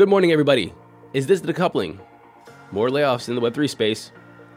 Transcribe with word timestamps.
Good 0.00 0.08
morning, 0.08 0.32
everybody. 0.32 0.72
Is 1.12 1.26
this 1.26 1.42
the 1.42 1.52
decoupling? 1.52 1.98
More 2.72 2.88
layoffs 2.88 3.28
in 3.28 3.34
the 3.34 3.40
Web3 3.42 3.68
space, 3.68 4.12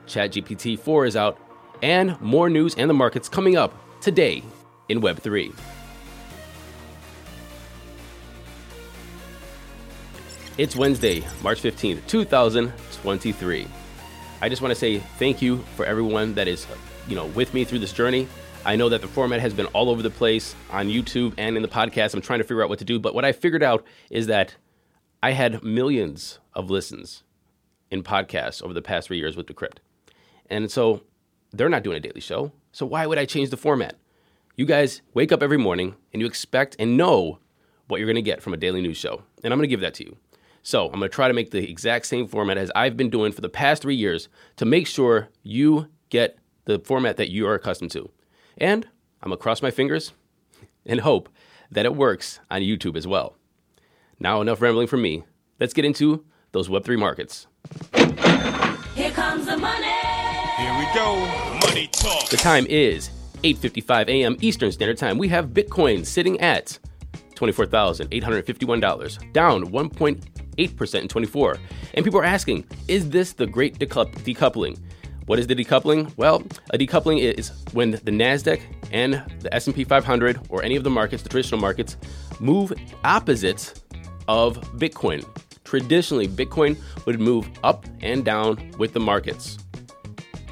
ChatGPT 0.08 0.80
4 0.80 1.05
is 1.05 1.17
out, 1.17 1.38
and 1.81 2.17
more 2.22 2.50
news 2.50 2.75
and 2.75 2.89
the 2.89 2.94
markets 2.94 3.27
coming 3.27 3.58
up 3.58 3.73
today 4.00 4.41
in 4.88 5.02
Web3. 5.02 5.53
It's 10.58 10.77
Wednesday, 10.77 11.27
March 11.41 11.61
15th, 11.61 12.07
2023. 12.07 13.67
I 14.41 14.47
just 14.47 14.61
want 14.61 14.72
to 14.72 14.80
say 14.80 15.00
thank 15.19 15.41
you 15.41 15.57
for 15.75 15.85
everyone 15.85 16.35
that 16.35 16.47
is, 16.47 16.66
you 17.09 17.17
know, 17.17 17.25
with 17.25 17.53
me 17.53 17.66
through 17.66 17.80
this 17.80 17.91
journey. 17.91 18.30
I 18.63 18.78
know 18.78 18.88
that 18.88 19.02
the 19.02 19.09
format 19.09 19.41
has 19.41 19.53
been 19.53 19.66
all 19.66 19.89
over 19.89 20.02
the 20.02 20.09
place 20.09 20.55
on 20.72 20.88
YouTube 20.88 21.33
and 21.38 21.57
in 21.57 21.61
the 21.61 21.67
podcast. 21.67 22.13
I'm 22.13 22.22
trying 22.22 22.39
to 22.39 22.45
figure 22.45 22.63
out 22.63 22.69
what 22.69 22.80
to 22.80 22.85
do, 22.85 22.97
but 22.97 23.13
what 23.13 23.25
I 23.25 23.33
figured 23.33 23.61
out 23.61 23.83
is 24.09 24.28
that 24.28 24.55
I 25.23 25.31
had 25.31 25.63
millions 25.63 26.39
of 26.53 26.69
listens 26.69 27.23
in 27.89 28.03
podcasts 28.03 28.61
over 28.61 28.73
the 28.73 28.81
past 28.81 29.07
three 29.07 29.16
years 29.16 29.38
with 29.38 29.45
Decrypt. 29.47 29.77
And 30.50 30.69
so 30.69 31.03
they're 31.53 31.69
not 31.69 31.84
doing 31.84 31.95
a 31.95 32.01
daily 32.01 32.19
show. 32.19 32.51
So 32.73 32.85
why 32.85 33.07
would 33.07 33.17
I 33.17 33.23
change 33.23 33.50
the 33.50 33.56
format? 33.56 33.95
You 34.57 34.66
guys 34.66 35.01
wake 35.13 35.31
up 35.31 35.41
every 35.41 35.57
morning 35.57 35.95
and 36.11 36.22
you 36.22 36.28
expect 36.28 36.75
and 36.78 36.97
know 36.97 37.39
what 37.88 38.00
you're 38.00 38.07
going 38.07 38.16
to 38.16 38.22
get 38.22 38.41
from 38.41 38.53
a 38.53 38.57
daily 38.57 38.81
news 38.81 38.97
show. 38.97 39.23
And 39.45 39.53
I'm 39.53 39.59
going 39.59 39.69
to 39.69 39.73
give 39.73 39.79
that 39.79 39.94
to 39.94 40.03
you. 40.03 40.17
So 40.61 40.88
I'm 40.88 41.00
going 41.00 41.09
to 41.09 41.16
try 41.16 41.29
to 41.29 41.34
make 41.34 41.51
the 41.51 41.72
exact 41.72 42.05
same 42.05 42.28
format 42.28 42.57
as 42.57 42.69
I've 42.75 42.97
been 42.97 43.09
doing 43.09 43.31
for 43.31 43.40
the 43.40 43.47
past 43.47 43.81
three 43.81 43.95
years 43.95 44.28
to 44.57 44.66
make 44.66 44.88
sure 44.88 45.29
you 45.41 45.88
get 46.09 46.38
the 46.66 46.79
format 46.79 47.16
that 47.16 47.31
you 47.31 47.47
are 47.47 47.55
accustomed 47.55 47.91
to. 47.91 48.09
And 48.57 48.85
I'm 49.22 49.29
going 49.29 49.38
to 49.38 49.41
cross 49.41 49.61
my 49.61 49.72
fingers 49.72 50.11
and 50.85 51.00
hope 51.00 51.29
that 51.72 51.85
it 51.85 51.95
works 51.95 52.41
on 52.51 52.59
YouTube 52.59 52.97
as 52.97 53.07
well. 53.07 53.38
Now, 54.19 54.41
enough 54.41 54.62
rambling 54.62 54.88
from 54.88 55.01
me. 55.01 55.24
Let's 55.59 55.74
get 55.74 55.85
into 55.85 56.24
those 56.51 56.69
Web3 56.69 56.97
markets. 57.00 57.47
Here 58.96 59.12
comes 59.12 59.46
the 59.46 59.57
money. 59.57 59.88
Here 60.57 60.78
we 60.78 60.85
go. 60.94 61.16
Money 61.66 61.88
talk. 61.91 62.29
The 62.29 62.38
time 62.38 62.66
is 62.68 63.09
8:55 63.44 64.07
a.m. 64.07 64.38
Eastern 64.41 64.72
Standard 64.72 64.97
Time. 64.97 65.18
We 65.18 65.28
have 65.29 65.47
Bitcoin 65.47 66.06
sitting 66.06 66.40
at 66.41 66.78
$24,851, 67.35 69.34
down 69.34 69.66
1.8% 69.66 71.02
in 71.02 71.07
24. 71.07 71.57
And 71.96 72.06
people 72.06 72.19
are 72.19 72.23
asking, 72.23 72.66
is 72.88 73.09
this 73.09 73.34
the 73.34 73.47
great 73.47 73.79
decoupling? 73.79 74.79
What 75.25 75.40
is 75.40 75.47
the 75.47 75.56
decoupling? 75.56 76.12
Well, 76.18 76.44
a 76.72 76.78
decoupling 76.78 77.19
is 77.19 77.52
when 77.72 77.91
the 77.91 78.12
Nasdaq 78.12 78.62
and 78.91 79.23
the 79.40 79.53
S&P 79.53 79.84
500 79.84 80.40
or 80.50 80.62
any 80.63 80.75
of 80.75 80.84
the 80.84 80.90
markets, 80.90 81.23
the 81.23 81.29
traditional 81.29 81.59
markets, 81.59 81.97
move 82.40 82.72
opposites 83.03 83.73
of 84.28 84.57
Bitcoin. 84.78 85.25
Traditionally, 85.63 86.28
Bitcoin 86.28 86.78
would 87.06 87.19
move 87.19 87.50
up 87.63 87.85
and 88.01 88.23
down 88.23 88.72
with 88.78 88.94
the 88.94 89.00
markets. 89.00 89.57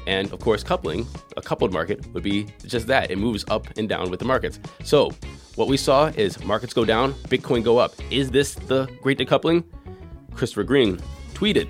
And 0.06 0.32
of 0.32 0.40
course, 0.40 0.64
coupling, 0.64 1.06
a 1.36 1.42
coupled 1.42 1.72
market 1.72 2.06
would 2.12 2.22
be 2.22 2.46
just 2.66 2.86
that. 2.88 3.10
It 3.10 3.18
moves 3.18 3.44
up 3.48 3.66
and 3.76 3.88
down 3.88 4.10
with 4.10 4.18
the 4.18 4.26
markets. 4.26 4.58
So, 4.84 5.12
what 5.54 5.68
we 5.68 5.76
saw 5.76 6.06
is 6.06 6.42
markets 6.44 6.72
go 6.72 6.84
down, 6.84 7.12
Bitcoin 7.28 7.62
go 7.62 7.78
up. 7.78 7.94
Is 8.10 8.30
this 8.30 8.54
the 8.54 8.86
great 9.02 9.18
decoupling? 9.18 9.64
Christopher 10.34 10.64
Green 10.64 10.98
tweeted, 11.34 11.68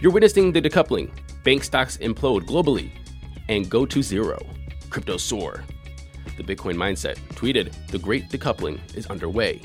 You're 0.00 0.12
witnessing 0.12 0.52
the 0.52 0.62
decoupling. 0.62 1.10
Bank 1.44 1.64
stocks 1.64 1.96
implode 1.98 2.42
globally 2.42 2.90
and 3.48 3.68
go 3.68 3.84
to 3.86 4.02
zero. 4.02 4.38
Crypto 4.90 5.16
soar. 5.16 5.64
The 6.36 6.44
Bitcoin 6.44 6.76
Mindset 6.76 7.16
tweeted, 7.34 7.74
The 7.88 7.98
great 7.98 8.28
decoupling 8.28 8.78
is 8.96 9.06
underway. 9.06 9.60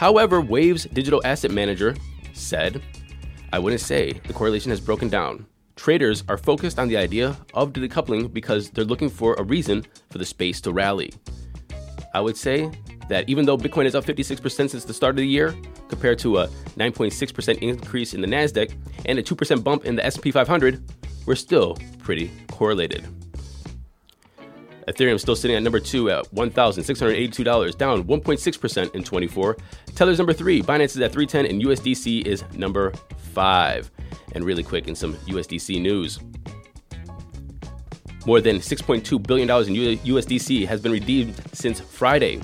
However, 0.00 0.40
Waves 0.40 0.84
digital 0.84 1.20
asset 1.26 1.50
manager 1.50 1.94
said, 2.32 2.80
I 3.52 3.58
wouldn't 3.58 3.82
say 3.82 4.14
the 4.26 4.32
correlation 4.32 4.70
has 4.70 4.80
broken 4.80 5.10
down. 5.10 5.44
Traders 5.76 6.24
are 6.26 6.38
focused 6.38 6.78
on 6.78 6.88
the 6.88 6.96
idea 6.96 7.36
of 7.52 7.74
decoupling 7.74 8.32
because 8.32 8.70
they're 8.70 8.86
looking 8.86 9.10
for 9.10 9.34
a 9.34 9.42
reason 9.42 9.84
for 10.08 10.16
the 10.16 10.24
space 10.24 10.58
to 10.62 10.72
rally. 10.72 11.12
I 12.14 12.20
would 12.22 12.38
say 12.38 12.70
that 13.10 13.28
even 13.28 13.44
though 13.44 13.58
Bitcoin 13.58 13.84
is 13.84 13.94
up 13.94 14.06
56% 14.06 14.70
since 14.70 14.84
the 14.86 14.94
start 14.94 15.10
of 15.10 15.16
the 15.16 15.26
year, 15.26 15.54
compared 15.88 16.18
to 16.20 16.38
a 16.38 16.46
9.6% 16.78 17.58
increase 17.58 18.14
in 18.14 18.22
the 18.22 18.26
Nasdaq 18.26 18.72
and 19.04 19.18
a 19.18 19.22
2% 19.22 19.62
bump 19.62 19.84
in 19.84 19.96
the 19.96 20.06
S&P 20.06 20.30
500, 20.30 20.82
we're 21.26 21.34
still 21.34 21.76
pretty 21.98 22.30
correlated. 22.50 23.06
Ethereum 24.90 25.20
still 25.20 25.36
sitting 25.36 25.56
at 25.56 25.62
number 25.62 25.78
two 25.78 26.10
at 26.10 26.24
$1,682, 26.34 27.76
down 27.76 28.04
1.6% 28.04 28.94
in 28.94 29.04
24. 29.04 29.56
Tether's 29.94 30.18
number 30.18 30.32
three, 30.32 30.62
Binance 30.62 30.96
is 30.96 31.00
at 31.00 31.12
310, 31.12 31.46
and 31.46 31.62
USDC 31.62 32.26
is 32.26 32.44
number 32.54 32.92
five. 33.32 33.90
And 34.32 34.44
really 34.44 34.62
quick, 34.62 34.88
in 34.88 34.94
some 34.94 35.14
USDC 35.14 35.80
news. 35.80 36.18
More 38.26 38.40
than 38.40 38.56
$6.2 38.56 39.26
billion 39.26 39.48
in 39.48 39.98
USDC 39.98 40.66
has 40.66 40.80
been 40.80 40.92
redeemed 40.92 41.34
since 41.52 41.80
Friday. 41.80 42.40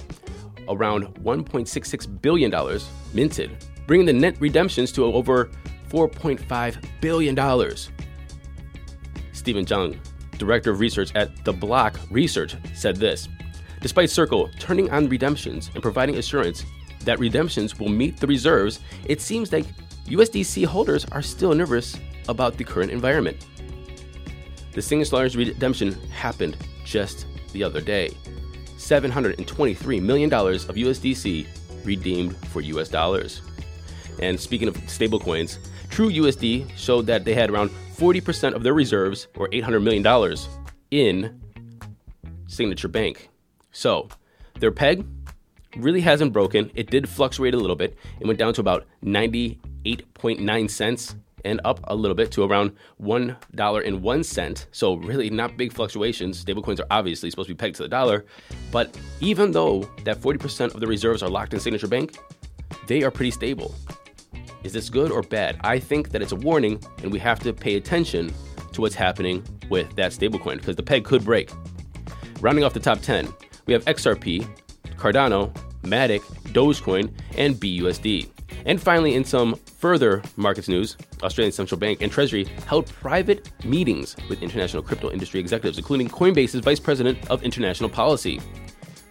Around 0.68 1.14
$1.66 1.22 2.22
billion 2.22 2.80
minted, 3.12 3.64
bringing 3.86 4.06
the 4.06 4.12
net 4.12 4.40
redemptions 4.40 4.90
to 4.92 5.04
over 5.04 5.50
$4.5 5.90 6.84
billion. 7.00 7.36
Steven 9.32 9.64
Zheng, 9.64 9.98
director 10.38 10.70
of 10.70 10.80
research 10.80 11.10
at 11.14 11.44
The 11.44 11.52
Block 11.52 11.98
Research, 12.10 12.56
said 12.74 12.96
this 12.96 13.28
Despite 13.80 14.10
Circle 14.10 14.50
turning 14.58 14.90
on 14.90 15.08
redemptions 15.08 15.70
and 15.74 15.82
providing 15.82 16.16
assurance 16.16 16.64
that 17.00 17.18
redemptions 17.18 17.78
will 17.78 17.88
meet 17.88 18.18
the 18.18 18.26
reserves, 18.26 18.80
it 19.04 19.20
seems 19.20 19.52
like 19.52 19.66
USDC 20.06 20.64
holders 20.66 21.04
are 21.12 21.22
still 21.22 21.54
nervous 21.54 21.98
about 22.28 22.56
the 22.56 22.64
current 22.64 22.90
environment. 22.90 23.46
The 24.72 24.82
single 24.82 25.08
largest 25.16 25.36
redemption 25.36 25.94
happened 26.10 26.56
just 26.84 27.26
the 27.52 27.64
other 27.64 27.80
day. 27.80 28.10
$723 28.76 30.02
million 30.02 30.32
of 30.32 30.74
USDC 30.74 31.46
redeemed 31.84 32.36
for 32.48 32.60
US 32.60 32.88
dollars. 32.88 33.40
And 34.20 34.38
speaking 34.38 34.68
of 34.68 34.76
stablecoins, 34.86 35.58
True 35.88 36.10
USD 36.10 36.76
showed 36.76 37.06
that 37.06 37.24
they 37.24 37.34
had 37.34 37.50
around 37.50 37.70
40% 37.96 38.54
of 38.54 38.62
their 38.62 38.74
reserves, 38.74 39.28
or 39.36 39.48
$800 39.48 39.82
million, 39.82 40.36
in 40.90 41.40
Signature 42.46 42.88
Bank. 42.88 43.30
So, 43.72 44.08
their 44.60 44.70
peg, 44.70 45.06
really 45.76 46.00
hasn't 46.00 46.32
broken. 46.32 46.70
It 46.74 46.90
did 46.90 47.08
fluctuate 47.08 47.54
a 47.54 47.58
little 47.58 47.76
bit. 47.76 47.96
It 48.20 48.26
went 48.26 48.38
down 48.38 48.54
to 48.54 48.60
about 48.60 48.86
98.9 49.04 50.70
cents 50.70 51.14
and 51.44 51.60
up 51.64 51.80
a 51.84 51.94
little 51.94 52.14
bit 52.14 52.32
to 52.32 52.42
around 52.42 52.72
$1.01. 53.00 54.66
So, 54.72 54.94
really 54.94 55.30
not 55.30 55.56
big 55.56 55.72
fluctuations. 55.72 56.44
Stablecoins 56.44 56.80
are 56.80 56.86
obviously 56.90 57.30
supposed 57.30 57.48
to 57.48 57.54
be 57.54 57.58
pegged 57.58 57.76
to 57.76 57.82
the 57.82 57.88
dollar. 57.88 58.24
But 58.72 58.98
even 59.20 59.52
though 59.52 59.88
that 60.04 60.20
40% 60.20 60.74
of 60.74 60.80
the 60.80 60.86
reserves 60.86 61.22
are 61.22 61.30
locked 61.30 61.54
in 61.54 61.60
Signature 61.60 61.88
Bank, 61.88 62.18
they 62.86 63.02
are 63.02 63.10
pretty 63.10 63.30
stable. 63.30 63.74
Is 64.66 64.72
this 64.72 64.90
good 64.90 65.12
or 65.12 65.22
bad? 65.22 65.60
I 65.62 65.78
think 65.78 66.10
that 66.10 66.22
it's 66.22 66.32
a 66.32 66.36
warning, 66.36 66.82
and 67.04 67.12
we 67.12 67.20
have 67.20 67.38
to 67.44 67.52
pay 67.52 67.76
attention 67.76 68.34
to 68.72 68.80
what's 68.80 68.96
happening 68.96 69.46
with 69.70 69.94
that 69.94 70.10
stablecoin 70.10 70.56
because 70.56 70.74
the 70.74 70.82
peg 70.82 71.04
could 71.04 71.24
break. 71.24 71.52
Rounding 72.40 72.64
off 72.64 72.74
the 72.74 72.80
top 72.80 73.00
10, 73.00 73.32
we 73.66 73.72
have 73.72 73.84
XRP, 73.84 74.44
Cardano, 74.96 75.54
Matic, 75.82 76.22
Dogecoin, 76.52 77.12
and 77.38 77.54
BUSD. 77.54 78.28
And 78.64 78.82
finally, 78.82 79.14
in 79.14 79.24
some 79.24 79.54
further 79.54 80.20
markets 80.34 80.66
news, 80.66 80.96
Australian 81.22 81.52
Central 81.52 81.78
Bank 81.78 82.02
and 82.02 82.10
Treasury 82.10 82.42
held 82.66 82.86
private 82.86 83.48
meetings 83.64 84.16
with 84.28 84.42
international 84.42 84.82
crypto 84.82 85.12
industry 85.12 85.38
executives, 85.38 85.78
including 85.78 86.08
Coinbase's 86.08 86.58
Vice 86.58 86.80
President 86.80 87.30
of 87.30 87.44
International 87.44 87.88
Policy. 87.88 88.40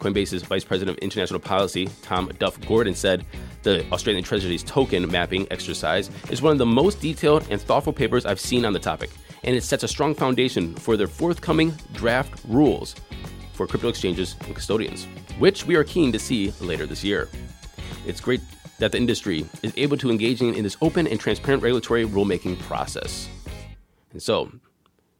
Coinbase's 0.05 0.43
Vice 0.43 0.63
President 0.63 0.95
of 0.95 1.03
International 1.03 1.39
Policy, 1.39 1.89
Tom 2.03 2.31
Duff 2.37 2.61
Gordon, 2.67 2.93
said 2.93 3.25
the 3.63 3.83
Australian 3.91 4.23
Treasury's 4.23 4.63
token 4.63 5.09
mapping 5.09 5.47
exercise 5.49 6.11
is 6.29 6.43
one 6.43 6.51
of 6.51 6.59
the 6.59 6.65
most 6.65 7.01
detailed 7.01 7.47
and 7.49 7.59
thoughtful 7.59 7.91
papers 7.91 8.23
I've 8.23 8.39
seen 8.39 8.65
on 8.65 8.73
the 8.73 8.79
topic, 8.79 9.09
and 9.43 9.55
it 9.55 9.63
sets 9.63 9.83
a 9.83 9.87
strong 9.87 10.13
foundation 10.13 10.75
for 10.75 10.95
their 10.95 11.07
forthcoming 11.07 11.73
draft 11.93 12.39
rules 12.47 12.95
for 13.53 13.65
crypto 13.65 13.87
exchanges 13.87 14.35
and 14.45 14.53
custodians, 14.53 15.05
which 15.39 15.65
we 15.65 15.75
are 15.75 15.83
keen 15.83 16.11
to 16.11 16.19
see 16.19 16.53
later 16.61 16.85
this 16.85 17.03
year. 17.03 17.27
It's 18.05 18.21
great 18.21 18.41
that 18.77 18.91
the 18.91 18.99
industry 18.99 19.43
is 19.63 19.73
able 19.75 19.97
to 19.97 20.11
engage 20.11 20.39
in 20.39 20.61
this 20.61 20.77
open 20.81 21.07
and 21.07 21.19
transparent 21.19 21.63
regulatory 21.63 22.05
rulemaking 22.05 22.59
process. 22.59 23.27
And 24.11 24.21
so, 24.21 24.51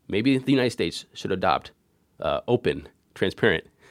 maybe 0.08 0.38
the 0.38 0.52
United 0.52 0.72
States 0.72 1.06
should 1.14 1.32
adopt 1.32 1.72
uh, 2.20 2.42
open, 2.48 2.88
transparent 3.16 3.66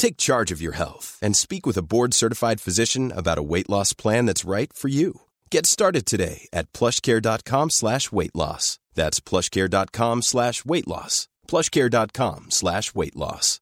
Take 0.00 0.16
charge 0.16 0.50
of 0.50 0.62
your 0.62 0.72
health 0.72 1.18
and 1.20 1.36
speak 1.36 1.66
with 1.66 1.76
a 1.76 1.82
board-certified 1.82 2.58
physician 2.58 3.12
about 3.14 3.36
a 3.36 3.42
weight 3.42 3.68
loss 3.68 3.92
plan 3.92 4.24
that's 4.24 4.46
right 4.46 4.72
for 4.72 4.88
you. 4.88 5.20
Get 5.50 5.66
started 5.66 6.06
today 6.06 6.48
at 6.54 6.72
plushcare.com 6.72 7.68
slash 7.68 8.10
weight 8.10 8.34
loss. 8.34 8.78
That's 8.94 9.20
plushcare.com 9.20 10.22
slash 10.22 10.64
weight 10.64 10.88
loss. 10.88 11.28
plushcare.com 11.46 12.46
slash 12.48 12.94
weight 12.94 13.14
loss. 13.14 13.60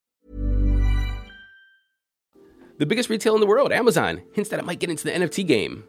The 2.78 2.86
biggest 2.86 3.10
retail 3.10 3.34
in 3.34 3.40
the 3.40 3.46
world, 3.48 3.72
Amazon, 3.72 4.22
hints 4.32 4.50
that 4.50 4.60
it 4.60 4.64
might 4.64 4.78
get 4.78 4.90
into 4.90 5.02
the 5.02 5.10
NFT 5.10 5.44
game. 5.44 5.82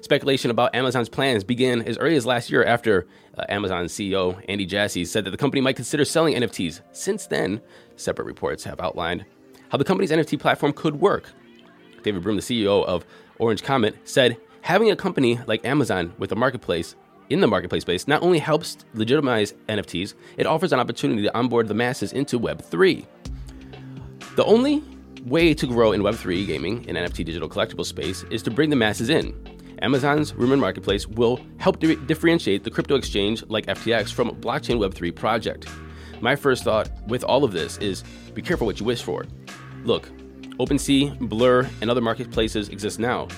Speculation 0.00 0.50
about 0.50 0.74
Amazon's 0.74 1.08
plans 1.08 1.44
began 1.44 1.82
as 1.82 1.98
early 1.98 2.16
as 2.16 2.26
last 2.26 2.50
year 2.50 2.64
after 2.64 3.06
uh, 3.38 3.44
Amazon 3.48 3.84
CEO 3.84 4.42
Andy 4.48 4.66
Jassy 4.66 5.04
said 5.04 5.24
that 5.24 5.30
the 5.30 5.36
company 5.36 5.60
might 5.60 5.76
consider 5.76 6.04
selling 6.04 6.34
NFTs. 6.34 6.80
Since 6.90 7.28
then, 7.28 7.60
separate 7.94 8.24
reports 8.24 8.64
have 8.64 8.80
outlined 8.80 9.24
how 9.70 9.78
the 9.78 9.84
company's 9.84 10.10
NFT 10.10 10.38
platform 10.38 10.72
could 10.72 11.00
work. 11.00 11.30
David 12.02 12.22
Broom, 12.22 12.36
the 12.36 12.42
CEO 12.42 12.84
of 12.84 13.04
Orange 13.38 13.62
Comet, 13.62 13.96
said 14.04 14.36
having 14.60 14.90
a 14.90 14.96
company 14.96 15.40
like 15.46 15.64
Amazon 15.64 16.12
with 16.18 16.32
a 16.32 16.36
marketplace 16.36 16.96
in 17.30 17.40
the 17.40 17.46
marketplace 17.46 17.82
space 17.82 18.06
not 18.06 18.22
only 18.22 18.38
helps 18.38 18.76
legitimize 18.94 19.54
NFTs, 19.68 20.14
it 20.36 20.46
offers 20.46 20.72
an 20.72 20.80
opportunity 20.80 21.22
to 21.22 21.36
onboard 21.36 21.68
the 21.68 21.74
masses 21.74 22.12
into 22.12 22.38
Web3. 22.38 23.04
The 24.36 24.44
only 24.44 24.82
way 25.24 25.54
to 25.54 25.66
grow 25.66 25.92
in 25.92 26.02
Web3 26.02 26.46
gaming 26.46 26.84
and 26.88 26.96
NFT 26.96 27.24
digital 27.24 27.48
collectible 27.48 27.84
space 27.84 28.24
is 28.30 28.42
to 28.42 28.50
bring 28.50 28.70
the 28.70 28.76
masses 28.76 29.08
in. 29.08 29.34
Amazon's 29.80 30.34
Rumored 30.34 30.58
Marketplace 30.58 31.06
will 31.06 31.40
help 31.58 31.78
di- 31.78 31.96
differentiate 31.96 32.64
the 32.64 32.70
crypto 32.70 32.94
exchange 32.94 33.42
like 33.48 33.66
FTX 33.66 34.12
from 34.12 34.28
a 34.28 34.32
blockchain 34.32 34.78
Web3 34.78 35.14
project. 35.14 35.68
My 36.20 36.36
first 36.36 36.64
thought 36.64 36.90
with 37.06 37.24
all 37.24 37.44
of 37.44 37.52
this 37.52 37.76
is 37.78 38.02
be 38.34 38.42
careful 38.42 38.66
what 38.66 38.80
you 38.80 38.86
wish 38.86 39.02
for. 39.02 39.26
Look, 39.84 40.08
OpenSea, 40.58 41.18
Blur, 41.18 41.68
and 41.80 41.90
other 41.90 42.00
marketplaces 42.00 42.68
exist 42.68 42.98
now. 42.98 43.28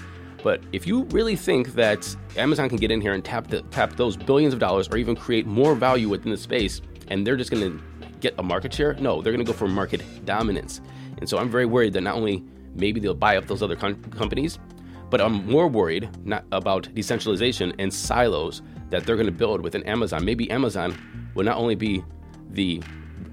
But 0.42 0.62
if 0.72 0.86
you 0.86 1.04
really 1.04 1.34
think 1.34 1.74
that 1.74 2.14
Amazon 2.36 2.68
can 2.68 2.78
get 2.78 2.90
in 2.90 3.00
here 3.00 3.14
and 3.14 3.24
tap 3.24 3.48
the, 3.48 3.62
tap 3.62 3.96
those 3.96 4.16
billions 4.16 4.54
of 4.54 4.60
dollars 4.60 4.88
or 4.88 4.96
even 4.96 5.16
create 5.16 5.46
more 5.46 5.74
value 5.74 6.08
within 6.08 6.30
the 6.30 6.36
space 6.36 6.80
and 7.08 7.26
they're 7.26 7.36
just 7.36 7.50
going 7.50 7.62
to 7.62 7.82
get 8.20 8.34
a 8.38 8.42
market 8.42 8.72
share, 8.72 8.94
no, 8.94 9.20
they're 9.20 9.32
going 9.32 9.44
to 9.44 9.50
go 9.50 9.56
for 9.56 9.66
market 9.66 10.02
dominance. 10.24 10.80
And 11.18 11.28
so 11.28 11.38
I'm 11.38 11.50
very 11.50 11.66
worried 11.66 11.94
that 11.94 12.02
not 12.02 12.14
only 12.14 12.44
maybe 12.74 13.00
they'll 13.00 13.14
buy 13.14 13.36
up 13.36 13.46
those 13.46 13.62
other 13.62 13.76
com- 13.76 14.02
companies, 14.04 14.58
but 15.10 15.20
I'm 15.20 15.46
more 15.46 15.68
worried 15.68 16.08
not 16.26 16.44
about 16.52 16.92
decentralization 16.94 17.72
and 17.78 17.92
silos 17.92 18.62
that 18.90 19.04
they're 19.04 19.16
going 19.16 19.26
to 19.26 19.32
build 19.32 19.62
within 19.62 19.82
Amazon. 19.84 20.24
Maybe 20.24 20.50
Amazon 20.50 20.96
will 21.34 21.44
not 21.44 21.56
only 21.56 21.74
be 21.74 22.04
the 22.50 22.82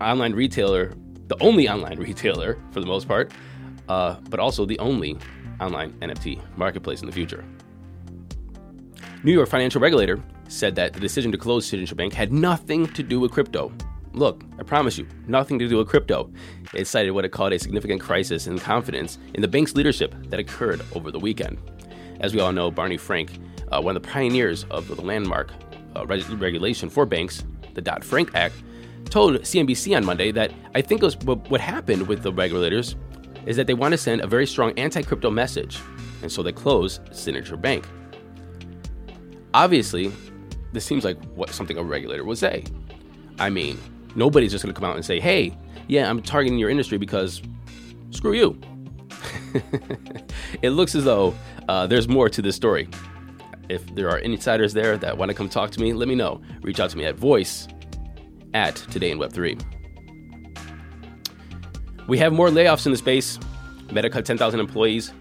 online 0.01 0.33
retailer, 0.33 0.93
the 1.27 1.41
only 1.41 1.67
online 1.69 1.99
retailer 2.09 2.57
for 2.71 2.79
the 2.79 2.85
most 2.85 3.07
part, 3.07 3.31
uh, 3.89 4.15
but 4.29 4.39
also 4.39 4.65
the 4.65 4.79
only 4.79 5.17
online 5.59 5.91
NFT 6.01 6.41
marketplace 6.57 7.01
in 7.01 7.07
the 7.07 7.13
future. 7.13 7.43
New 9.23 9.31
York 9.31 9.47
financial 9.47 9.79
regulator 9.79 10.21
said 10.49 10.75
that 10.75 10.93
the 10.93 10.99
decision 10.99 11.31
to 11.31 11.37
close 11.37 11.65
Signature 11.65 11.95
Bank 11.95 12.13
had 12.13 12.33
nothing 12.33 12.87
to 12.87 13.03
do 13.03 13.19
with 13.19 13.31
crypto. 13.31 13.71
Look, 14.13 14.43
I 14.59 14.63
promise 14.63 14.97
you, 14.97 15.07
nothing 15.27 15.57
to 15.59 15.67
do 15.67 15.77
with 15.77 15.87
crypto. 15.87 16.31
It 16.73 16.85
cited 16.85 17.13
what 17.13 17.25
it 17.25 17.29
called 17.29 17.53
a 17.53 17.59
significant 17.59 18.01
crisis 18.01 18.47
in 18.47 18.59
confidence 18.59 19.17
in 19.33 19.41
the 19.41 19.47
bank's 19.47 19.75
leadership 19.75 20.13
that 20.25 20.39
occurred 20.39 20.81
over 20.93 21.09
the 21.09 21.19
weekend. 21.19 21.57
As 22.19 22.33
we 22.33 22.39
all 22.39 22.51
know, 22.51 22.69
Barney 22.69 22.97
Frank, 22.97 23.31
uh, 23.71 23.81
one 23.81 23.95
of 23.95 24.03
the 24.03 24.09
pioneers 24.09 24.65
of 24.65 24.87
the 24.87 25.01
landmark 25.01 25.51
uh, 25.95 26.05
reg- 26.05 26.29
regulation 26.29 26.89
for 26.89 27.05
banks, 27.05 27.43
the 27.73 27.81
Dodd 27.81 28.05
Frank 28.05 28.35
Act, 28.35 28.55
told 29.05 29.39
CNBC 29.41 29.95
on 29.95 30.05
Monday 30.05 30.31
that 30.31 30.51
I 30.75 30.81
think 30.81 31.01
was, 31.01 31.17
what 31.17 31.61
happened 31.61 32.07
with 32.07 32.23
the 32.23 32.33
regulators 32.33 32.95
is 33.45 33.57
that 33.57 33.67
they 33.67 33.73
want 33.73 33.91
to 33.91 33.97
send 33.97 34.21
a 34.21 34.27
very 34.27 34.47
strong 34.47 34.77
anti 34.77 35.01
crypto 35.01 35.29
message, 35.29 35.79
and 36.21 36.31
so 36.31 36.43
they 36.43 36.51
close 36.51 36.99
Signature 37.11 37.57
Bank. 37.57 37.85
Obviously, 39.53 40.11
this 40.71 40.85
seems 40.85 41.03
like 41.03 41.17
what 41.35 41.49
something 41.51 41.77
a 41.77 41.83
regulator 41.83 42.23
would 42.23 42.37
say. 42.37 42.63
I 43.39 43.49
mean, 43.49 43.77
nobody's 44.15 44.51
just 44.51 44.63
going 44.63 44.73
to 44.73 44.79
come 44.79 44.89
out 44.89 44.95
and 44.95 45.05
say, 45.05 45.19
hey, 45.19 45.55
yeah, 45.87 46.09
I'm 46.09 46.21
targeting 46.21 46.57
your 46.57 46.69
industry 46.69 46.97
because 46.97 47.41
screw 48.11 48.33
you. 48.33 48.59
it 50.61 50.71
looks 50.71 50.95
as 50.95 51.03
though 51.03 51.35
uh, 51.67 51.85
there's 51.85 52.07
more 52.07 52.29
to 52.29 52.41
this 52.41 52.55
story. 52.55 52.89
If 53.69 53.93
there 53.95 54.09
are 54.09 54.19
insiders 54.19 54.73
there 54.73 54.97
that 54.97 55.17
want 55.17 55.29
to 55.29 55.35
come 55.35 55.49
talk 55.49 55.71
to 55.71 55.81
me, 55.81 55.93
let 55.93 56.07
me 56.07 56.15
know. 56.15 56.41
Reach 56.61 56.79
out 56.79 56.89
to 56.91 56.97
me 56.97 57.05
at 57.05 57.15
voice 57.15 57.67
at 58.53 58.75
today 58.75 59.11
in 59.11 59.19
Web3. 59.19 59.61
We 62.07 62.17
have 62.17 62.33
more 62.33 62.49
layoffs 62.49 62.85
in 62.85 62.91
the 62.91 62.97
space. 62.97 63.39
Meta 63.91 64.09
cut 64.09 64.25
10,000 64.25 64.59
employees 64.59 65.13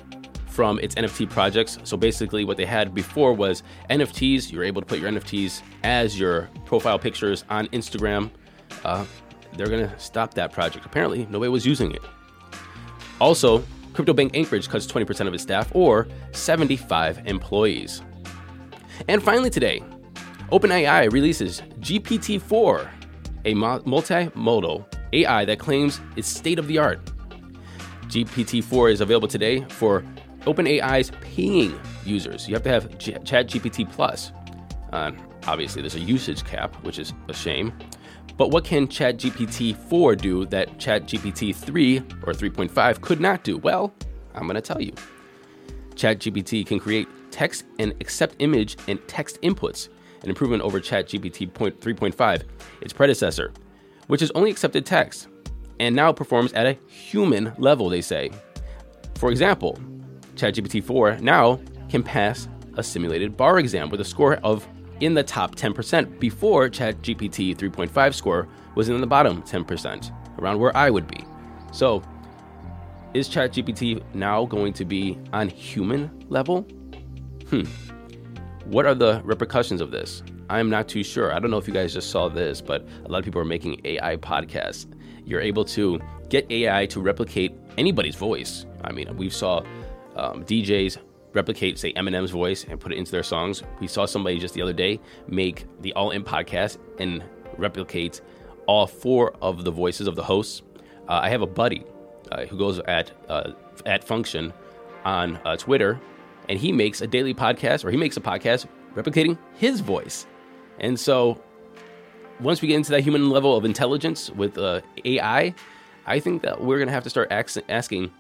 from 0.47 0.79
its 0.81 0.95
NFT 0.95 1.31
projects. 1.31 1.79
So 1.85 1.97
basically, 1.97 2.45
what 2.45 2.57
they 2.57 2.67
had 2.67 2.95
before 2.95 3.33
was 3.33 3.63
NFTs. 3.91 4.53
You're 4.53 4.65
able 4.65 4.83
to 4.83 4.87
put 4.87 4.99
your 4.99 5.11
NFTs 5.11 5.63
as 5.83 6.19
your 6.19 6.51
profile 6.67 6.99
pictures 6.99 7.45
on 7.49 7.69
Instagram. 7.69 8.31
Uh, 8.85 9.05
they're 9.57 9.69
going 9.69 9.89
to 9.89 9.99
stop 9.99 10.35
that 10.35 10.53
project. 10.53 10.85
Apparently, 10.85 11.27
nobody 11.31 11.49
was 11.49 11.67
using 11.67 11.93
it. 11.93 12.03
Also, 13.21 13.63
CryptoBank 13.93 14.35
Anchorage 14.35 14.69
cuts 14.69 14.87
20% 14.87 15.27
of 15.27 15.35
its 15.35 15.43
staff, 15.43 15.71
or 15.75 16.09
75 16.33 17.27
employees. 17.27 18.03
And 19.09 19.23
finally, 19.23 19.51
today, 19.51 19.83
OpenAI 20.51 21.13
releases 21.13 21.61
GPT 21.81 22.41
4, 22.41 22.91
a 23.45 23.55
multimodal 23.55 24.85
AI 25.13 25.45
that 25.45 25.59
claims 25.59 26.01
it's 26.17 26.29
state 26.29 26.59
of 26.59 26.67
the 26.67 26.79
art. 26.79 27.01
GPT 28.07 28.63
4 28.63 28.91
is 28.91 29.01
available 29.01 29.29
today 29.29 29.65
for 29.69 30.05
OpenAI's 30.43 31.11
paying 31.21 31.79
users. 32.05 32.49
You 32.49 32.55
have 32.55 32.63
to 32.65 32.71
have 32.71 32.99
G- 32.99 33.13
ChatGPT 33.13 33.91
Plus. 33.91 34.33
Uh, 34.93 35.13
obviously, 35.47 35.83
there's 35.83 35.95
a 35.95 36.01
usage 36.01 36.45
cap, 36.45 36.75
which 36.85 36.99
is 36.99 37.13
a 37.29 37.35
shame. 37.35 37.73
But 38.37 38.51
what 38.51 38.65
can 38.65 38.87
ChatGPT 38.87 39.77
4 39.77 40.17
do 40.17 40.47
that 40.47 40.79
ChatGPT 40.79 41.55
3 41.55 41.99
or 41.99 42.33
3.5 42.33 43.01
could 43.01 43.21
not 43.21 43.45
do? 43.45 43.59
Well, 43.59 43.95
I'm 44.35 44.43
going 44.43 44.55
to 44.55 44.61
tell 44.61 44.81
you. 44.81 44.93
ChatGPT 45.95 46.67
can 46.67 46.79
create 46.79 47.09
text 47.31 47.65
and 47.79 47.93
accept 48.01 48.37
image 48.39 48.77
and 48.89 48.99
text 49.09 49.41
inputs, 49.43 49.89
an 50.23 50.29
improvement 50.29 50.63
over 50.63 50.81
ChatGPT 50.81 51.51
3.5, 51.51 52.43
its 52.81 52.93
predecessor, 52.93 53.53
which 54.07 54.21
has 54.21 54.31
only 54.35 54.51
accepted 54.51 54.87
text 54.87 55.29
and 55.81 55.97
now 55.97 56.13
performs 56.13 56.53
at 56.53 56.67
a 56.67 56.79
human 56.87 57.53
level, 57.59 57.89
they 57.89 58.01
say. 58.01 58.31
For 59.17 59.31
example, 59.31 59.79
ChatGPT 60.37 60.83
4 60.83 61.19
now 61.19 61.61
can 61.89 62.03
pass 62.03 62.49
a 62.77 62.83
simulated 62.83 63.37
bar 63.37 63.59
exam 63.59 63.91
with 63.91 64.01
a 64.01 64.05
score 64.05 64.37
of 64.37 64.67
in 65.01 65.15
the 65.15 65.23
top 65.23 65.57
10% 65.57 66.21
before 66.21 66.69
ChatGPT 66.69 67.57
3.5 67.57 68.15
score 68.15 68.49
was 68.75 68.89
in 68.89 69.01
the 69.01 69.07
bottom 69.07 69.43
10%, 69.43 70.39
around 70.39 70.59
where 70.59 70.75
I 70.77 70.91
would 70.91 71.09
be. 71.09 71.25
So, 71.73 72.03
is 73.13 73.29
ChatGPT 73.29 74.03
now 74.15 74.47
going 74.47 74.73
to 74.75 74.85
be 74.85 75.19
on 75.33 75.49
human 75.49 76.25
level? 76.29 76.63
Hmm. 77.51 77.65
What 78.67 78.87
are 78.87 78.95
the 78.95 79.21
repercussions 79.25 79.81
of 79.81 79.91
this? 79.91 80.23
I'm 80.49 80.71
not 80.71 80.89
too 80.89 81.03
sure. 81.03 81.33
I 81.33 81.39
don't 81.39 81.51
know 81.51 81.59
if 81.59 81.67
you 81.67 81.75
guys 81.75 81.93
just 81.93 82.11
saw 82.11 82.29
this, 82.29 82.61
but 82.61 82.87
a 83.05 83.09
lot 83.09 83.19
of 83.19 83.25
people 83.25 83.41
are 83.41 83.45
making 83.45 83.81
AI 83.85 84.17
podcasts. 84.17 84.87
You're 85.25 85.41
able 85.41 85.65
to 85.67 86.01
get 86.29 86.51
AI 86.51 86.87
to 86.87 87.01
replicate 87.01 87.55
anybody's 87.79 88.17
voice. 88.17 88.67
I 88.85 88.93
mean, 88.93 89.17
we 89.17 89.31
saw 89.31 89.59
um, 90.17 90.45
DJs 90.45 90.99
replicate, 91.33 91.79
say, 91.79 91.93
Eminem's 91.95 92.31
voice 92.31 92.65
and 92.65 92.79
put 92.79 92.93
it 92.93 92.99
into 92.99 93.11
their 93.11 93.23
songs. 93.23 93.63
We 93.81 93.87
saw 93.87 94.07
somebody 94.07 94.39
just 94.39 94.55
the 94.55 94.63
other 94.63 94.73
day 94.73 95.01
make 95.27 95.67
the 95.81 95.93
All 95.95 96.11
In 96.11 96.23
podcast 96.23 96.79
and 96.99 97.25
replicate 97.57 98.21
all 98.67 98.87
four 98.87 99.35
of 99.43 99.65
the 99.65 99.71
voices 99.71 100.07
of 100.07 100.17
the 100.17 100.23
hosts. 100.23 100.63
Uh, 101.09 101.21
I 101.23 101.31
have 101.31 101.43
a 101.43 101.47
buddy 101.47 101.85
uh, 102.31 102.47
who 102.47 102.57
goes 102.57 102.79
at 102.81 103.11
uh, 103.29 103.53
at 103.87 104.05
Function 104.05 104.53
on 105.05 105.39
uh, 105.45 105.57
Twitter, 105.57 106.01
and 106.49 106.59
he 106.59 106.73
makes 106.73 107.01
a 107.01 107.07
daily 107.07 107.35
podcast, 107.35 107.85
or 107.85 107.91
he 107.91 107.97
makes 107.97 108.17
a 108.17 108.21
podcast 108.21 108.67
replicating 108.95 109.39
his 109.55 109.81
voice. 109.81 110.27
And 110.81 110.99
so, 110.99 111.41
once 112.41 112.61
we 112.61 112.69
get 112.69 112.77
into 112.77 112.91
that 112.91 113.03
human 113.03 113.31
level 113.31 113.57
of 113.57 113.65
intelligence 113.65 114.31
with 114.31 114.59
uh, 114.59 114.81
AI, 115.05 115.55
I 116.07 116.19
think 116.19 116.43
that 116.43 116.61
we're 116.61 116.79
going 116.79 116.89
to 116.89 116.93
have 116.93 117.05
to 117.05 117.11
start 117.11 117.31
asking 117.31 118.11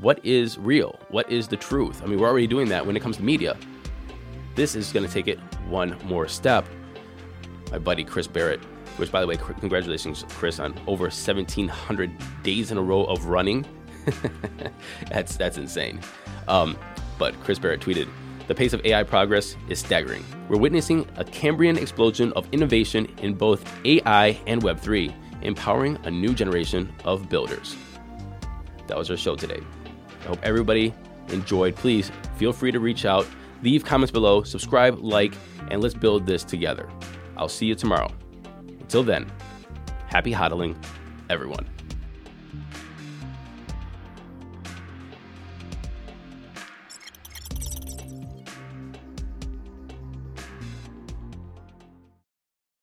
what 0.00 0.24
is 0.24 0.58
real? 0.58 0.98
What 1.08 1.30
is 1.30 1.48
the 1.48 1.56
truth? 1.56 2.02
I 2.02 2.06
mean, 2.06 2.20
we're 2.20 2.28
already 2.28 2.46
doing 2.46 2.68
that 2.68 2.86
when 2.86 2.96
it 2.96 3.00
comes 3.00 3.16
to 3.16 3.22
media. 3.22 3.56
This 4.54 4.74
is 4.74 4.92
going 4.92 5.06
to 5.06 5.12
take 5.12 5.28
it 5.28 5.38
one 5.68 5.96
more 6.04 6.28
step. 6.28 6.66
My 7.70 7.78
buddy 7.78 8.04
Chris 8.04 8.26
Barrett, 8.26 8.60
which, 8.96 9.12
by 9.12 9.20
the 9.20 9.26
way, 9.26 9.36
congratulations, 9.36 10.24
Chris, 10.30 10.58
on 10.58 10.74
over 10.86 11.04
1,700 11.04 12.10
days 12.42 12.70
in 12.70 12.78
a 12.78 12.82
row 12.82 13.04
of 13.04 13.26
running. 13.26 13.66
that's 15.10 15.36
that's 15.36 15.58
insane. 15.58 16.00
Um, 16.46 16.78
but 17.18 17.38
Chris 17.42 17.58
Barrett 17.58 17.80
tweeted, 17.80 18.08
"The 18.46 18.54
pace 18.54 18.72
of 18.72 18.84
AI 18.84 19.02
progress 19.02 19.56
is 19.68 19.78
staggering. 19.78 20.24
We're 20.48 20.58
witnessing 20.58 21.06
a 21.16 21.24
Cambrian 21.24 21.76
explosion 21.76 22.32
of 22.32 22.46
innovation 22.52 23.06
in 23.20 23.34
both 23.34 23.64
AI 23.84 24.38
and 24.46 24.62
Web3, 24.62 25.12
empowering 25.42 25.98
a 26.04 26.10
new 26.10 26.32
generation 26.32 26.92
of 27.04 27.28
builders." 27.28 27.76
That 28.86 28.96
was 28.96 29.10
our 29.10 29.16
show 29.16 29.36
today. 29.36 29.60
I 30.24 30.28
hope 30.28 30.38
everybody 30.42 30.94
enjoyed. 31.28 31.76
Please 31.76 32.10
feel 32.36 32.52
free 32.52 32.72
to 32.72 32.80
reach 32.80 33.04
out, 33.04 33.26
leave 33.62 33.84
comments 33.84 34.10
below, 34.10 34.42
subscribe, 34.42 34.98
like, 35.00 35.34
and 35.70 35.82
let's 35.82 35.94
build 35.94 36.26
this 36.26 36.44
together. 36.44 36.88
I'll 37.36 37.48
see 37.48 37.66
you 37.66 37.74
tomorrow. 37.74 38.10
Until 38.80 39.02
then, 39.02 39.26
happy 40.06 40.32
hodling, 40.32 40.74
everyone. 41.28 41.66